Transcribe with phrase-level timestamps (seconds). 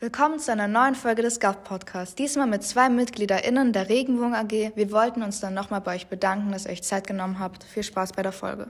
[0.00, 2.14] Willkommen zu einer neuen Folge des GAF Podcasts.
[2.14, 4.70] Diesmal mit zwei MitgliederInnen der Regenbogen AG.
[4.76, 7.64] Wir wollten uns dann nochmal bei euch bedanken, dass ihr euch Zeit genommen habt.
[7.64, 8.68] Viel Spaß bei der Folge.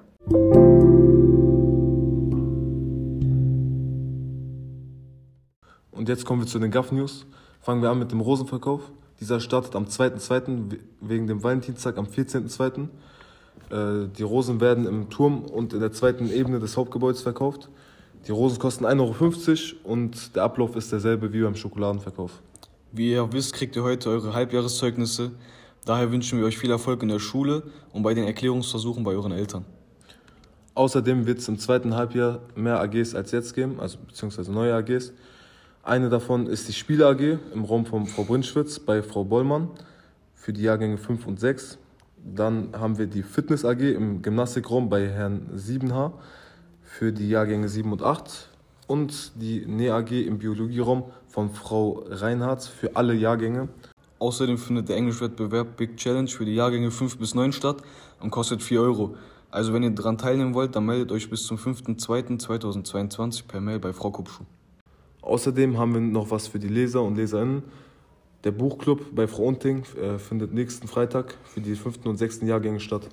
[5.91, 7.27] Und jetzt kommen wir zu den GAF News.
[7.60, 8.80] Fangen wir an mit dem Rosenverkauf.
[9.20, 10.79] Dieser startet am 2.2.
[11.02, 12.88] wegen dem Valentinstag am 14.2.
[13.70, 17.68] Äh, die Rosen werden im Turm und in der zweiten Ebene des Hauptgebäudes verkauft.
[18.27, 22.42] Die Rosen kosten 1,50 Euro und der Ablauf ist derselbe wie beim Schokoladenverkauf.
[22.92, 25.33] Wie ihr wisst, kriegt ihr heute eure Halbjahreszeugnisse.
[25.84, 29.33] Daher wünschen wir euch viel Erfolg in der Schule und bei den Erklärungsversuchen bei euren
[29.33, 29.65] Eltern.
[30.75, 35.12] Außerdem wird es im zweiten Halbjahr mehr AGs als jetzt geben, also beziehungsweise neue AGs.
[35.83, 39.70] Eine davon ist die Spiele AG im Raum von Frau Brinschwitz bei Frau Bollmann
[40.34, 41.78] für die Jahrgänge 5 und 6.
[42.23, 46.12] Dann haben wir die Fitness AG im Gymnastikraum bei Herrn Siebenhaar
[46.88, 48.48] für die Jahrgänge 7 und 8
[48.87, 53.69] und die NE AG im Biologieraum von Frau Reinhardt für alle Jahrgänge.
[54.19, 57.83] Außerdem findet der Englischwettbewerb Big Challenge für die Jahrgänge 5 bis 9 statt
[58.20, 59.14] und kostet 4 Euro.
[59.50, 63.92] Also wenn ihr daran teilnehmen wollt, dann meldet euch bis zum 5.2.2022 per Mail bei
[63.92, 64.44] Frau Kupschuh.
[65.20, 67.62] Außerdem haben wir noch was für die Leser und Leserinnen.
[68.44, 72.06] Der Buchclub bei Frau Unting äh, findet nächsten Freitag für die 5.
[72.06, 72.42] und 6.
[72.42, 73.09] Jahrgänge statt.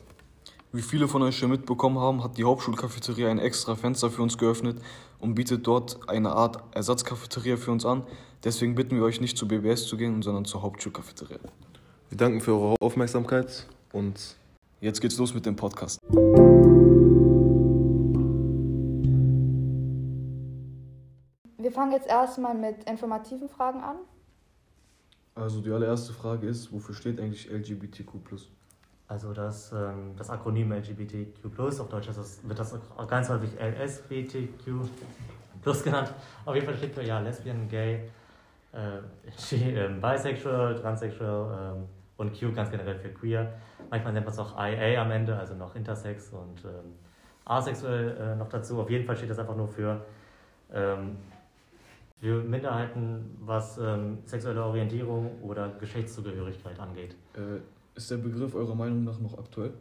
[0.76, 4.38] Wie viele von euch schon mitbekommen haben, hat die Hauptschulcafeteria ein extra Fenster für uns
[4.38, 4.82] geöffnet
[5.20, 8.04] und bietet dort eine Art Ersatzcafeteria für uns an.
[8.44, 11.40] Deswegen bitten wir euch nicht zu BBS zu gehen, sondern zur Hauptschulcafeteria.
[12.10, 14.36] Wir danken für eure Aufmerksamkeit und
[14.82, 15.98] jetzt geht's los mit dem Podcast.
[21.58, 23.96] Wir fangen jetzt erstmal mit informativen Fragen an.
[25.36, 28.12] Also die allererste Frage ist, wofür steht eigentlich LGBTQ+.
[29.08, 34.66] Also das, ähm, das Akronym LGBTQ+, auf Deutsch das, wird das auch ganz häufig LSBTQ
[35.84, 36.14] genannt.
[36.46, 38.10] Auf jeden Fall steht für ja Lesbian, Gay,
[38.74, 41.86] äh, äh, Bisexual, Transsexual ähm,
[42.18, 43.54] und Q ganz generell für Queer.
[43.90, 46.94] Manchmal nennt man es auch IA am Ende, also noch Intersex und ähm,
[47.46, 48.80] asexuell äh, noch dazu.
[48.80, 50.02] Auf jeden Fall steht das einfach nur für,
[50.74, 51.18] ähm,
[52.20, 57.16] für Minderheiten, was ähm, sexuelle Orientierung oder Geschlechtszugehörigkeit angeht.
[57.36, 57.60] Äh,
[57.96, 59.74] ist der Begriff eurer Meinung nach noch aktuell?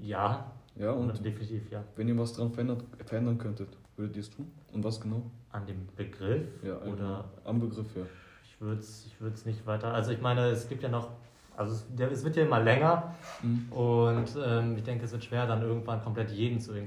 [0.00, 0.52] Ja.
[0.78, 1.82] Ja, und definitiv, ja.
[1.96, 4.50] Wenn ihr was daran verändert, verändern könntet, würdet ihr es tun?
[4.72, 5.22] Und was genau?
[5.50, 6.46] An dem Begriff?
[6.62, 8.02] Ja, oder am Begriff, ja.
[8.44, 9.94] Ich würde es ich nicht weiter.
[9.94, 11.10] Also ich meine, es gibt ja noch,
[11.56, 13.72] also es, der, es wird ja immer länger mhm.
[13.72, 16.84] und ähm, ich denke, es wird schwer, dann irgendwann komplett jeden zu, äh,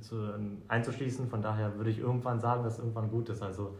[0.00, 1.28] zu ähm, einzuschließen.
[1.28, 3.42] Von daher würde ich irgendwann sagen, dass es irgendwann gut ist.
[3.42, 3.76] Also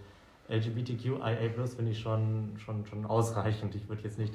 [0.50, 1.36] LGBTQIA
[1.74, 3.74] finde ich schon, schon, schon ausreichend.
[3.74, 4.34] Ich würde jetzt nicht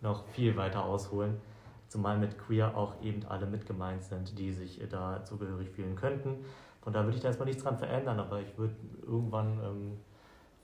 [0.00, 1.36] noch viel weiter ausholen.
[1.88, 6.44] Zumal mit queer auch eben alle mit gemeint sind, die sich da zugehörig fühlen könnten.
[6.82, 9.98] Von da würde ich da erstmal nichts dran verändern, aber ich würde irgendwann ähm,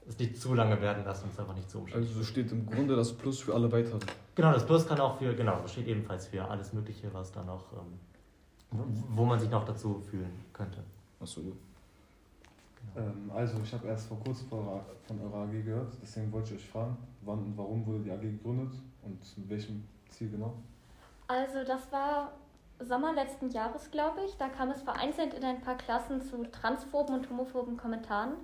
[0.06, 2.04] es nicht zu lange werden lassen und es einfach nicht zu umstellen.
[2.04, 4.00] Also steht im Grunde das Plus für alle weiteren.
[4.34, 7.44] Genau, das Plus kann auch für, genau, das steht ebenfalls für alles Mögliche, was da
[7.44, 7.98] noch, ähm,
[8.70, 8.84] wo,
[9.16, 10.82] wo man sich noch dazu fühlen könnte.
[11.20, 11.52] Achso, ja.
[12.94, 13.06] Genau.
[13.06, 16.68] Ähm, also ich habe erst vor kurzem von eurer AG gehört, deswegen wollte ich euch
[16.68, 18.72] fragen, wann und warum wurde die AG gegründet
[19.02, 20.54] und mit welchem Ziel genau?
[21.28, 22.32] Also das war
[22.80, 24.36] Sommer letzten Jahres, glaube ich.
[24.36, 28.34] Da kam es vereinzelt in ein paar Klassen zu transphoben und homophoben Kommentaren.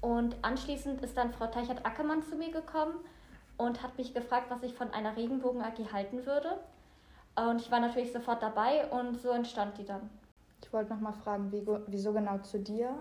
[0.00, 2.94] Und anschließend ist dann Frau Teichert-Ackermann zu mir gekommen
[3.58, 6.58] und hat mich gefragt, was ich von einer Regenbogen-AG halten würde.
[7.36, 10.10] Und ich war natürlich sofort dabei und so entstand die dann.
[10.62, 13.00] Ich wollte noch mal fragen, wie, wieso genau zu dir?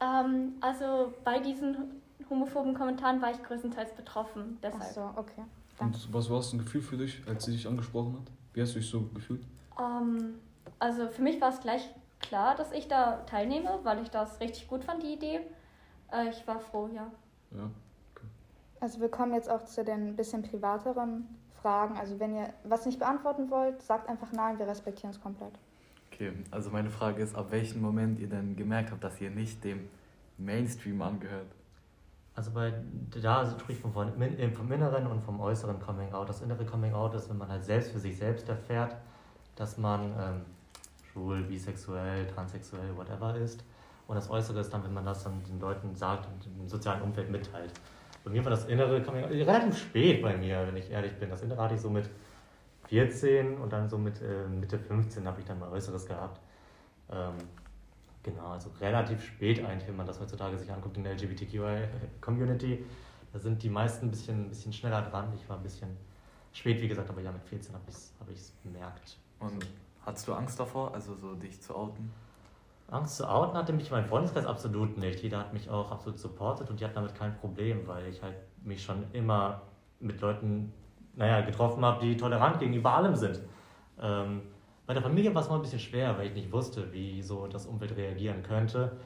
[0.00, 4.58] Ähm, also bei diesen homophoben Kommentaren war ich größtenteils betroffen.
[4.62, 4.82] Deshalb.
[4.82, 5.42] Ach so, okay.
[5.78, 8.32] Und was war es ein Gefühl für dich, als sie dich angesprochen hat?
[8.54, 9.44] Wie hast du dich so gefühlt?
[9.78, 10.36] Ähm,
[10.78, 11.88] also für mich war es gleich
[12.20, 15.40] klar, dass ich da teilnehme, weil ich das richtig gut fand, die Idee.
[16.12, 17.10] Äh, ich war froh, ja.
[17.52, 17.70] Ja.
[18.14, 18.26] Okay.
[18.80, 21.28] Also wir kommen jetzt auch zu den bisschen privateren
[21.60, 21.96] Fragen.
[21.98, 25.52] Also wenn ihr was nicht beantworten wollt, sagt einfach nein, wir respektieren es komplett.
[26.16, 29.62] Okay, also meine Frage ist, ab welchem Moment ihr denn gemerkt habt, dass ihr nicht
[29.62, 29.90] dem
[30.38, 31.48] Mainstream angehört?
[32.34, 32.72] Also bei
[33.20, 36.30] da spricht vom, vom inneren und vom äußeren Coming Out.
[36.30, 38.96] Das innere Coming Out ist, wenn man halt selbst für sich selbst erfährt,
[39.56, 40.40] dass man ähm,
[41.12, 43.62] schwul, bisexuell, transsexuell, whatever ist.
[44.06, 47.02] Und das Äußere ist dann, wenn man das dann den Leuten sagt und im sozialen
[47.02, 47.72] Umfeld mitteilt.
[48.24, 51.28] Bei mir war das innere Coming Out relativ spät bei mir, wenn ich ehrlich bin.
[51.28, 52.08] Das innere hatte ich so mit
[52.88, 56.40] 14 und dann so mit äh, Mitte 15 habe ich dann mal Äußeres gehabt.
[57.10, 57.34] Ähm,
[58.26, 62.84] Genau, also relativ spät eigentlich, wenn man das heutzutage sich anguckt in der LGBTQI-Community.
[63.32, 65.32] Da sind die meisten ein bisschen, ein bisschen schneller dran.
[65.36, 65.96] Ich war ein bisschen
[66.52, 69.16] spät, wie gesagt, aber ja, mit 14 habe ich es hab bemerkt.
[69.38, 69.64] Und
[70.04, 72.10] hattest du Angst davor, also so dich zu outen?
[72.88, 75.22] Angst zu outen hatte mich mein Freundeskreis absolut nicht.
[75.22, 78.34] Jeder hat mich auch absolut supportet und die hatten damit kein Problem, weil ich halt
[78.64, 79.62] mich schon immer
[80.00, 80.72] mit Leuten
[81.16, 83.40] naja, getroffen habe, die tolerant gegenüber allem sind.
[84.00, 84.42] Ähm,
[84.86, 87.46] bei der Familie war es mal ein bisschen schwer, weil ich nicht wusste, wie so
[87.48, 88.96] das Umfeld reagieren könnte.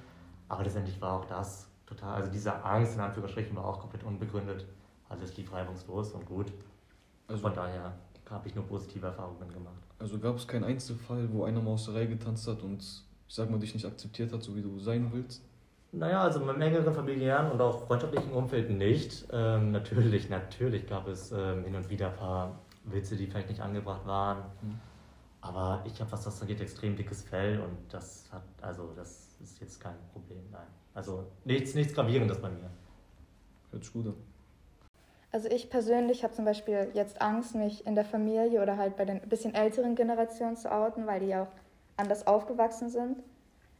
[0.48, 4.66] Aber letztendlich war auch das total, also diese Angst in Anführungsstrichen war auch komplett unbegründet.
[5.08, 6.52] Alles lief reibungslos und gut.
[7.28, 7.94] Also Von daher
[8.28, 9.82] habe ich nur positive Erfahrungen gemacht.
[9.98, 13.34] Also gab es keinen Einzelfall, wo einer mal aus der Reihe getanzt hat und ich
[13.34, 15.44] sag mal dich nicht akzeptiert hat, so wie du sein willst?
[15.92, 19.26] Naja, also im engeren familiären und auch freundschaftlichen Umfeld nicht.
[19.32, 23.60] Ähm, natürlich, natürlich gab es ähm, hin und wieder ein paar Witze, die vielleicht nicht
[23.60, 24.38] angebracht waren.
[24.62, 24.78] Mhm.
[25.40, 29.60] Aber ich habe, was das angeht, extrem dickes Fell und das hat, also das ist
[29.60, 30.66] jetzt kein Problem, nein.
[30.94, 32.70] Also nichts, nichts Gravierendes bei mir.
[33.70, 34.14] Hört sich gut an.
[35.32, 39.04] Also ich persönlich habe zum Beispiel jetzt Angst, mich in der Familie oder halt bei
[39.04, 41.52] den bisschen älteren Generationen zu outen, weil die ja auch
[41.96, 43.22] anders aufgewachsen sind.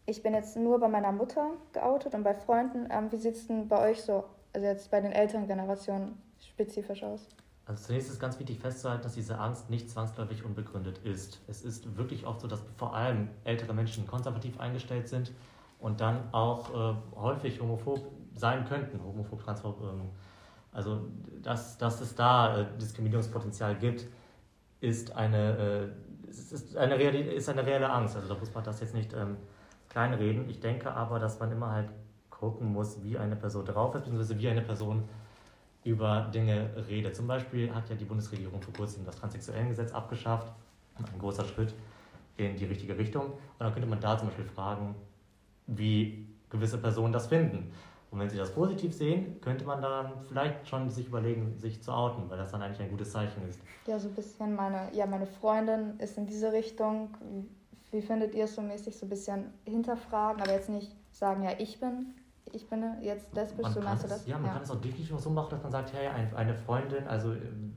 [0.06, 2.88] Ich bin jetzt nur bei meiner Mutter geoutet und bei Freunden.
[2.90, 7.02] Ähm, wie sieht es denn bei euch so, also jetzt bei den älteren Generationen spezifisch
[7.02, 7.28] aus?
[7.66, 11.40] Also zunächst ist ganz wichtig festzuhalten, dass diese Angst nicht zwangsläufig unbegründet ist.
[11.46, 15.32] Es ist wirklich oft so, dass vor allem ältere Menschen konservativ eingestellt sind
[15.78, 18.00] und dann auch äh, häufig homophob
[18.34, 19.80] sein könnten, homophob, transphob.
[19.82, 20.10] Ähm,
[20.72, 21.02] also
[21.42, 24.06] dass, dass es da äh, Diskriminierungspotenzial gibt,
[24.80, 25.92] ist eine,
[26.26, 28.16] äh, ist, eine reale, ist eine reelle Angst.
[28.16, 29.36] Also da muss man das jetzt nicht ähm,
[29.90, 30.48] kleinreden.
[30.48, 31.90] Ich denke aber, dass man immer halt
[32.30, 35.06] gucken muss, wie eine Person drauf ist, beziehungsweise wie eine Person
[35.84, 37.14] über Dinge redet.
[37.14, 40.52] Zum Beispiel hat ja die Bundesregierung vor kurzem das Transsexuellengesetz abgeschafft.
[40.98, 41.74] Ein großer Schritt
[42.36, 43.24] in die richtige Richtung.
[43.24, 44.94] Und dann könnte man da zum Beispiel fragen,
[45.66, 47.72] wie gewisse Personen das finden.
[48.10, 51.92] Und wenn sie das positiv sehen, könnte man dann vielleicht schon sich überlegen, sich zu
[51.92, 53.60] outen, weil das dann eigentlich ein gutes Zeichen ist.
[53.86, 57.10] Ja, so ein bisschen meine, ja, meine Freundin ist in diese Richtung.
[57.90, 61.50] Wie findet ihr es so mäßig so ein bisschen hinterfragen, aber jetzt nicht sagen, ja,
[61.58, 62.14] ich bin
[62.52, 64.26] ich bin jetzt lesbisch, man so meinst du das?
[64.26, 64.52] Ja, man ja.
[64.54, 67.74] kann es auch definitiv so machen, dass man sagt, hey, eine Freundin, also ähm,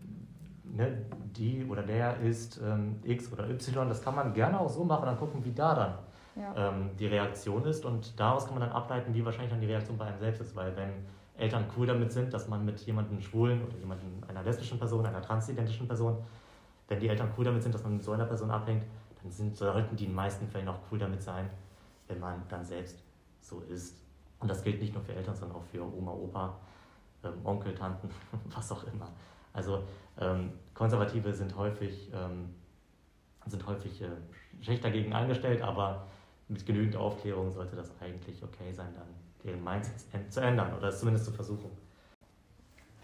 [0.64, 1.06] ne,
[1.36, 5.06] die oder der ist ähm, X oder Y, das kann man gerne auch so machen,
[5.06, 5.98] dann gucken, wie da dann
[6.36, 6.70] ja.
[6.70, 9.98] ähm, die Reaktion ist und daraus kann man dann ableiten, wie wahrscheinlich dann die Reaktion
[9.98, 10.90] bei einem selbst ist, weil wenn
[11.38, 15.22] Eltern cool damit sind, dass man mit jemandem Schwulen oder jemandem, einer lesbischen Person, einer
[15.22, 16.18] transidentischen Person,
[16.88, 18.84] wenn die Eltern cool damit sind, dass man mit so einer Person abhängt,
[19.24, 21.50] dann sind, sollten die in den meisten Fällen auch cool damit sein,
[22.08, 23.00] wenn man dann selbst
[23.42, 23.98] so ist.
[24.40, 26.60] Und das gilt nicht nur für Eltern, sondern auch für Oma, Opa,
[27.24, 28.10] ähm, Onkel, Tanten,
[28.46, 29.10] was auch immer.
[29.54, 29.84] Also
[30.20, 32.54] ähm, Konservative sind häufig, ähm,
[33.46, 34.08] sind häufig äh,
[34.62, 36.08] schlecht dagegen eingestellt, aber
[36.48, 39.08] mit genügend Aufklärung sollte das eigentlich okay sein, dann
[39.44, 41.70] deren Mindset zu ändern oder es zumindest zu versuchen.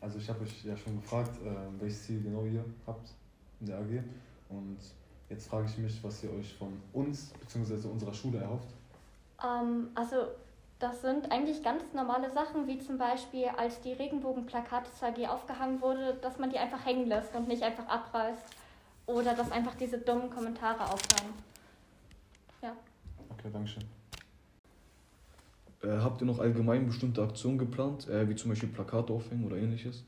[0.01, 3.13] Also ich habe euch ja schon gefragt, äh, welches Ziel genau ihr habt
[3.59, 4.03] in der AG
[4.49, 4.77] und
[5.29, 7.87] jetzt frage ich mich, was ihr euch von uns bzw.
[7.87, 8.69] unserer Schule erhofft.
[9.43, 10.27] Ähm, also
[10.79, 16.17] das sind eigentlich ganz normale Sachen, wie zum Beispiel, als die Regenbogenplakate 2G aufgehangen wurde,
[16.21, 18.43] dass man die einfach hängen lässt und nicht einfach abreißt.
[19.05, 21.33] Oder dass einfach diese dummen Kommentare aufhören.
[22.61, 22.71] Ja.
[23.29, 23.83] Okay, danke schön.
[25.81, 29.57] Äh, habt ihr noch allgemein bestimmte Aktionen geplant, äh, wie zum Beispiel Plakate aufhängen oder
[29.57, 30.03] ähnliches?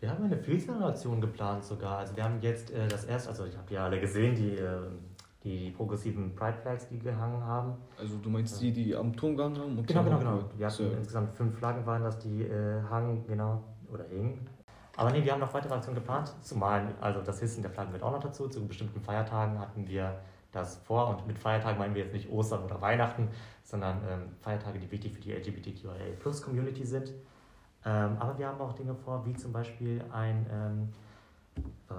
[0.00, 1.98] Wir haben eine Vielzahl an Aktionen geplant sogar.
[1.98, 4.98] Also wir haben jetzt äh, das erste, also ich habe ja alle gesehen, die ähm,
[5.46, 7.74] die progressiven Pride Flags, die gehangen haben.
[7.98, 9.86] Also du meinst die, die am Turm gehangen haben?
[9.86, 10.40] genau, genau, genau.
[10.56, 10.98] Wir hatten ja.
[10.98, 13.62] insgesamt fünf Flaggen waren das, die äh, hangen, genau,
[13.92, 14.44] oder hingen.
[14.96, 18.02] Aber nee, wir haben noch weitere Aktionen geplant, zumal, also das Hissen der Flaggen wird
[18.02, 18.48] auch noch dazu.
[18.48, 20.18] Zu bestimmten Feiertagen hatten wir
[20.50, 23.28] das vor und mit Feiertagen meinen wir jetzt nicht Ostern oder Weihnachten,
[23.62, 27.12] sondern ähm, Feiertage, die wichtig für die LGBTQIA-Plus-Community sind.
[27.86, 30.88] Ähm, aber wir haben auch Dinge vor, wie zum Beispiel ein ähm,
[31.88, 31.94] äh,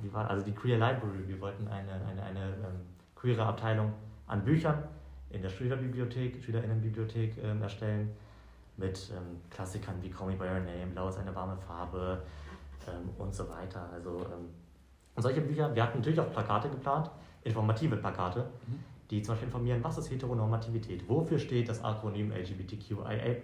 [0.00, 1.26] wie war, also die Queer Library.
[1.26, 2.80] Wir wollten eine, eine, eine ähm,
[3.14, 3.92] queere Abteilung
[4.26, 4.84] an Büchern
[5.30, 8.10] in der Schülerbibliothek, Schülerinnenbibliothek ähm, erstellen
[8.76, 12.22] mit ähm, Klassikern wie Call Me By Your Name, Blau ist eine warme Farbe
[12.86, 13.88] ähm, und so weiter.
[13.92, 14.24] Also
[15.16, 17.10] solche Bücher, wir hatten natürlich auch Plakate geplant,
[17.42, 18.78] informative Plakate, mhm.
[19.10, 23.34] die zum Beispiel informieren, was ist Heteronormativität, wofür steht das Akronym LGBTQIA+,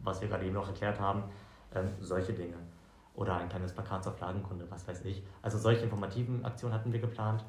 [0.00, 1.24] was wir gerade eben noch erklärt haben,
[1.74, 2.56] ähm, solche Dinge
[3.14, 5.22] oder ein kleines Plakat zur Flaggenkunde, was weiß ich.
[5.42, 7.44] Also solche informativen Aktionen hatten wir geplant.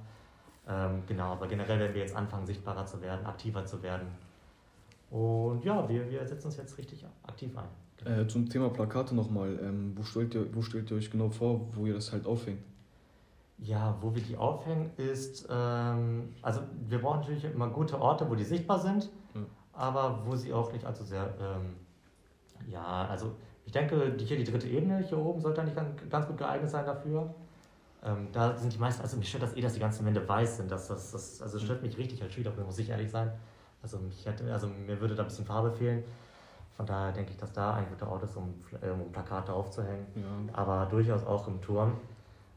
[0.68, 4.08] Ähm, genau, aber generell werden wir jetzt anfangen, sichtbarer zu werden, aktiver zu werden.
[5.12, 7.70] Und ja, wir, wir setzen uns jetzt richtig aktiv ein.
[8.06, 9.60] Äh, zum Thema Plakate nochmal.
[9.62, 12.62] Ähm, wo, stellt ihr, wo stellt ihr euch genau vor, wo ihr das halt aufhängt?
[13.58, 18.36] Ja, wo wir die aufhängen ist, ähm, also wir brauchen natürlich immer gute Orte, wo
[18.36, 19.42] die sichtbar sind, ja.
[19.74, 21.76] aber wo sie auch nicht allzu sehr, ähm,
[22.72, 23.36] ja, also
[23.66, 25.78] ich denke, hier die dritte Ebene hier oben sollte eigentlich
[26.10, 27.34] ganz gut geeignet sein dafür.
[28.04, 30.58] Ähm, da sind die meisten, also mich stört das eh, dass die ganzen Wände weiß
[30.58, 30.72] sind.
[30.72, 33.32] Dass das, das, also das stört mich richtig als Schüler, muss ich ehrlich sein.
[33.82, 36.04] Also, mich hätte, also mir würde da ein bisschen Farbe fehlen.
[36.74, 40.06] Von daher denke ich, dass da ein guter Ort ist, um, um Plakate aufzuhängen.
[40.16, 41.94] Ja, Aber durchaus auch im Turm.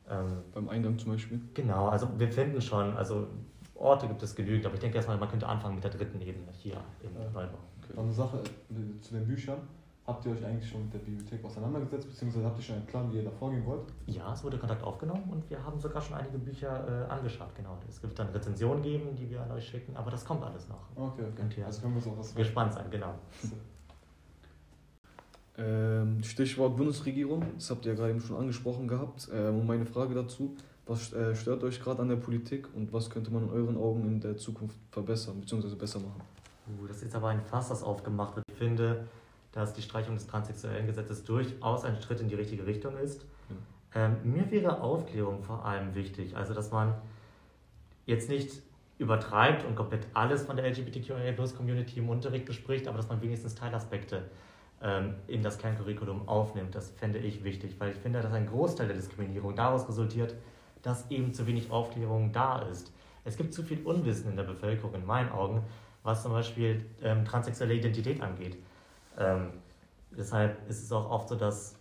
[0.08, 1.40] Ähm, beim Eingang zum Beispiel.
[1.54, 3.28] genau, also wir finden schon, also
[3.74, 6.46] Orte gibt es genügend, aber ich denke erstmal, man könnte anfangen mit der dritten Ebene
[6.52, 7.28] hier in Ja.
[7.30, 7.58] Neubau.
[7.94, 9.58] Noch eine Sache äh, zu den Büchern.
[10.04, 13.12] Habt ihr euch eigentlich schon mit der Bibliothek auseinandergesetzt, beziehungsweise habt ihr schon einen Plan,
[13.12, 13.84] wie ihr da vorgehen wollt?
[14.06, 17.78] Ja, es wurde Kontakt aufgenommen und wir haben sogar schon einige Bücher äh, angeschaut, genau.
[17.88, 20.88] Es wird dann Rezensionen geben, die wir an euch schicken, aber das kommt alles noch.
[20.96, 21.32] Okay, okay.
[21.36, 23.14] Könnt ihr Also können wir auch was gespannt sein, genau.
[25.56, 29.28] Ähm, Stichwort Bundesregierung, das habt ihr ja gerade eben schon angesprochen gehabt.
[29.32, 30.56] Ähm, und meine Frage dazu,
[30.86, 34.04] was äh, stört euch gerade an der Politik und was könnte man in euren Augen
[34.04, 35.76] in der Zukunft verbessern bzw.
[35.76, 36.22] besser machen?
[36.66, 38.46] Uh, das ist jetzt aber ein Fass, das aufgemacht wird.
[38.50, 39.06] Ich finde,
[39.52, 43.24] dass die Streichung des transsexuellen Gesetzes durchaus ein Schritt in die richtige Richtung ist.
[43.94, 46.36] Ähm, mir wäre Aufklärung vor allem wichtig.
[46.36, 46.94] Also, dass man
[48.06, 48.62] jetzt nicht
[48.98, 54.22] übertreibt und komplett alles von der LGBTQIA-Community im Unterricht bespricht, aber dass man wenigstens Teilaspekte
[54.80, 56.74] ähm, in das Kerncurriculum aufnimmt.
[56.74, 60.34] Das fände ich wichtig, weil ich finde, dass ein Großteil der Diskriminierung daraus resultiert,
[60.82, 62.92] dass eben zu wenig Aufklärung da ist.
[63.24, 65.62] Es gibt zu viel Unwissen in der Bevölkerung, in meinen Augen,
[66.02, 68.56] was zum Beispiel ähm, transsexuelle Identität angeht.
[69.18, 69.52] Ähm,
[70.10, 71.78] deshalb ist es auch oft so, dass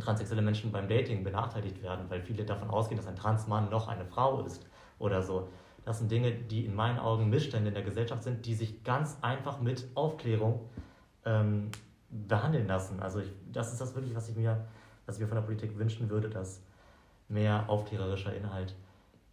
[0.00, 4.04] transsexuelle Menschen beim Dating benachteiligt werden, weil viele davon ausgehen, dass ein Transmann noch eine
[4.06, 4.66] Frau ist
[4.98, 5.48] oder so.
[5.84, 9.18] Das sind Dinge, die in meinen Augen Missstände in der Gesellschaft sind, die sich ganz
[9.20, 10.68] einfach mit Aufklärung
[11.24, 11.70] ähm,
[12.08, 13.00] behandeln lassen.
[13.00, 14.64] Also ich, das ist das wirklich, was ich mir,
[15.06, 16.62] was ich mir von der Politik wünschen würde, dass
[17.28, 18.74] mehr aufklärerischer Inhalt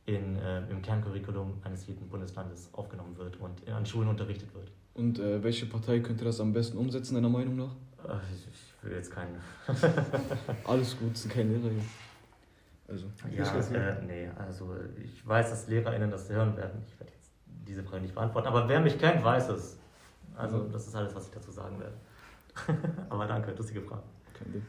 [0.05, 4.71] in, äh, im Kerncurriculum eines jeden Bundeslandes aufgenommen wird und an Schulen unterrichtet wird.
[4.99, 7.73] Und äh, welche Partei könnte das am besten umsetzen, deiner Meinung nach?
[8.35, 9.35] Ich, ich will jetzt keinen.
[10.65, 11.83] Alles gut, sind keine Lehrer hier.
[12.87, 13.79] Also, Ja, Ich weiß nicht.
[13.79, 16.81] äh, nee, also ich weiß, dass LehrerInnen das hören werden.
[16.85, 17.31] Ich werde jetzt
[17.67, 19.77] diese Frage nicht beantworten, aber wer mich kennt, weiß es.
[20.35, 21.95] Also, das ist alles, was ich dazu sagen werde.
[23.09, 24.03] aber danke, lustige Frage.
[24.33, 24.65] kein Ding.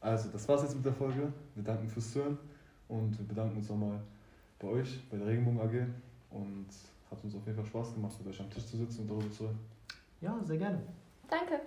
[0.00, 1.32] Also, das war's jetzt mit der Folge.
[1.54, 2.36] Wir danken fürs Zuhören
[2.88, 4.00] und wir bedanken uns nochmal
[4.58, 5.86] bei euch, bei der Regenbogen AG.
[6.30, 6.66] Und
[7.12, 9.30] hat uns auf jeden Fall Spaß gemacht, mit euch am Tisch zu sitzen und darüber
[9.30, 9.60] zu reden.
[10.20, 10.82] Ja, sehr gerne.
[11.28, 11.60] Danke.